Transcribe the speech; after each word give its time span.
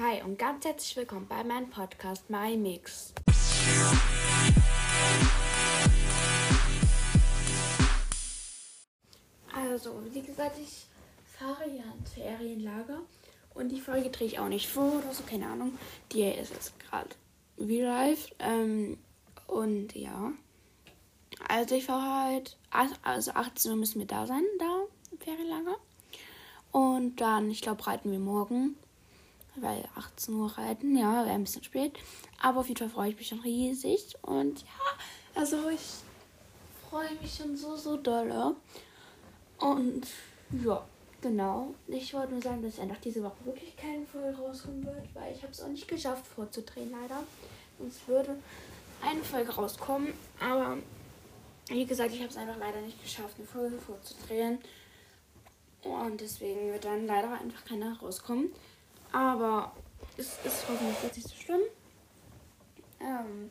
Hi 0.00 0.22
und 0.22 0.38
ganz 0.38 0.64
herzlich 0.64 0.96
willkommen 0.96 1.26
bei 1.28 1.42
meinem 1.42 1.70
Podcast 1.70 2.30
My 2.30 2.56
Mix. 2.56 3.12
Also, 9.52 10.00
wie 10.12 10.22
gesagt, 10.22 10.56
ich 10.62 10.86
fahre 11.36 11.68
ja 11.68 11.82
ins 11.98 12.12
Ferienlager 12.12 13.00
und 13.54 13.70
die 13.70 13.80
Folge 13.80 14.10
drehe 14.10 14.28
ich 14.28 14.38
auch 14.38 14.46
nicht 14.46 14.68
vor 14.68 14.98
oder 14.98 15.12
so, 15.12 15.24
keine 15.24 15.48
Ahnung. 15.48 15.76
Die 16.12 16.22
ist 16.22 16.52
jetzt 16.52 16.78
gerade 16.78 17.08
real 17.58 17.88
life. 17.88 18.32
Ähm, 18.38 18.98
und 19.48 19.96
ja. 19.96 20.30
Also 21.48 21.74
ich 21.74 21.86
fahre 21.86 22.24
halt, 22.24 22.56
also 23.02 23.32
18 23.32 23.72
Uhr 23.72 23.76
müssen 23.76 23.98
wir 23.98 24.06
da 24.06 24.28
sein, 24.28 24.44
da 24.60 24.84
im 25.10 25.18
Ferienlager. 25.18 25.76
Und 26.70 27.16
dann, 27.16 27.50
ich 27.50 27.62
glaube, 27.62 27.84
reiten 27.84 28.12
wir 28.12 28.20
morgen. 28.20 28.76
Weil 29.60 29.88
18 29.96 30.34
Uhr 30.34 30.58
reiten, 30.58 30.96
ja, 30.96 31.24
wäre 31.24 31.34
ein 31.34 31.44
bisschen 31.44 31.64
spät. 31.64 31.98
Aber 32.40 32.60
auf 32.60 32.68
jeden 32.68 32.78
Fall 32.78 32.90
freue 32.90 33.10
ich 33.10 33.16
mich 33.16 33.28
schon 33.28 33.40
riesig. 33.40 34.14
Und 34.22 34.60
ja, 34.60 35.40
also 35.40 35.68
ich 35.68 35.80
freue 36.88 37.14
mich 37.20 37.34
schon 37.34 37.56
so, 37.56 37.76
so 37.76 37.96
doll. 37.96 38.54
Und 39.58 40.06
ja, 40.64 40.84
genau. 41.20 41.74
Ich 41.86 42.14
wollte 42.14 42.32
nur 42.32 42.42
sagen, 42.42 42.62
dass 42.62 42.78
einfach 42.78 42.98
diese 42.98 43.22
Woche 43.22 43.44
wirklich 43.44 43.76
keine 43.76 44.06
Folge 44.06 44.36
rauskommen 44.38 44.84
wird, 44.84 45.14
weil 45.14 45.34
ich 45.34 45.42
habe 45.42 45.52
es 45.52 45.60
auch 45.60 45.68
nicht 45.68 45.88
geschafft 45.88 46.26
vorzudrehen, 46.26 46.90
leider. 46.90 47.22
Sonst 47.78 48.06
würde 48.08 48.36
eine 49.02 49.22
Folge 49.22 49.52
rauskommen. 49.52 50.12
Aber 50.40 50.78
wie 51.68 51.86
gesagt, 51.86 52.12
ich 52.12 52.20
habe 52.20 52.30
es 52.30 52.36
einfach 52.36 52.58
leider 52.58 52.80
nicht 52.80 53.02
geschafft, 53.02 53.34
eine 53.38 53.46
Folge 53.46 53.78
vorzudrehen. 53.78 54.58
Und 55.82 56.20
deswegen 56.20 56.72
wird 56.72 56.84
dann 56.84 57.06
leider 57.06 57.32
einfach 57.32 57.64
keiner 57.64 57.98
rauskommen. 57.98 58.52
Aber 59.12 59.72
es 60.16 60.38
ist 60.44 60.68
hoffentlich 60.68 61.02
jetzt 61.02 61.16
nicht 61.16 61.28
so 61.28 61.34
schlimm. 61.34 61.60
Ähm, 63.00 63.50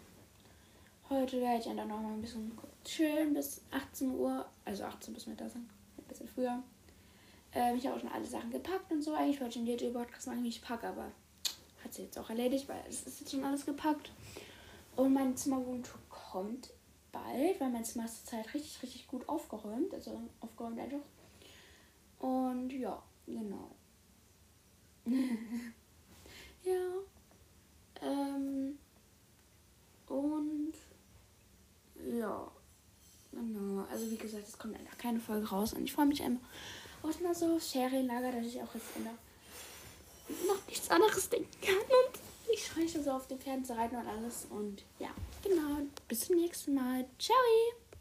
heute 1.10 1.42
werde 1.42 1.60
ich 1.60 1.66
dann 1.66 1.76
noch 1.76 2.02
mal 2.02 2.14
ein 2.14 2.22
bisschen 2.22 2.58
chillen 2.84 3.34
bis 3.34 3.62
18 3.72 4.12
Uhr. 4.12 4.46
Also 4.66 4.84
18 4.84 5.14
bis 5.14 5.28
Mittag 5.28 5.52
sein. 5.52 5.70
Ein 5.98 6.04
bisschen 6.04 6.28
früher. 6.28 6.62
Ähm, 7.54 7.78
ich 7.78 7.86
habe 7.86 7.96
auch 7.96 8.02
schon 8.02 8.12
alle 8.12 8.26
Sachen 8.26 8.52
gepackt 8.52 8.92
und 8.92 9.02
so. 9.02 9.14
Eigentlich 9.14 9.42
wollte 9.42 9.60
ich 9.60 9.66
den 9.66 9.78
DJ-Podcast 9.78 10.28
machen, 10.28 10.44
wie 10.44 10.50
ich 10.50 10.62
packe, 10.62 10.88
aber 10.88 11.12
hat 11.84 11.94
sie 11.94 12.04
jetzt 12.04 12.20
auch 12.20 12.30
erledigt, 12.30 12.68
weil 12.68 12.84
es 12.88 13.08
ist 13.08 13.20
jetzt 13.20 13.32
schon 13.32 13.44
alles 13.44 13.66
gepackt. 13.66 14.12
Und 14.96 15.14
meine 15.14 15.36
Zimmerwohntour 15.36 16.00
kommt 16.10 16.72
bald, 17.12 17.60
weil 17.60 17.70
mein 17.70 17.86
Zimmer 17.86 18.06
ist 18.06 18.28
zur 18.28 18.38
Zeit 18.38 18.54
richtig, 18.54 18.82
richtig 18.84 19.08
gut 19.08 19.28
aufgeräumt. 19.30 19.94
Also 19.94 20.22
aufgeräumt 20.40 20.80
einfach. 20.80 21.00
Und 22.20 22.72
ja, 22.72 23.02
genau. 23.26 23.72
ja. 26.64 26.94
Ähm. 28.02 28.78
Und 30.08 30.74
ja. 32.12 32.52
Genau. 33.38 33.86
Also 33.92 34.10
wie 34.10 34.18
gesagt, 34.18 34.48
es 34.48 34.58
kommt 34.58 34.78
einfach 34.78 34.98
keine 34.98 35.20
Folge 35.20 35.48
raus. 35.48 35.74
Und 35.74 35.84
ich 35.84 35.94
freue 35.94 36.08
mich 36.08 36.22
einfach 36.24 36.46
auf 37.04 37.20
mal 37.22 37.36
so 37.36 37.60
Ferienlager, 37.60 38.32
dass 38.32 38.46
ich 38.46 38.62
auch 38.62 38.74
jetzt 38.74 38.96
immer 38.96 39.14
noch 40.48 40.68
nichts 40.68 40.90
anderes 40.90 41.30
denken 41.30 41.62
kann. 41.62 41.76
Und 41.76 42.54
ich 42.54 42.70
freue 42.70 42.84
mich 42.84 42.94
so 42.94 43.12
auf 43.12 43.28
den 43.28 43.40
Fernseher 43.40 43.78
und 43.78 44.08
alles. 44.08 44.48
Und 44.50 44.84
ja, 45.00 45.10
genau. 45.44 45.82
Bis 46.08 46.22
zum 46.22 46.38
nächsten 46.38 46.74
Mal. 46.74 47.06
Ciao. 47.20 47.38